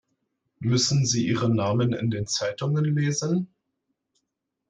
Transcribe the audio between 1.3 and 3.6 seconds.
Namen in den Zeitungen lesen?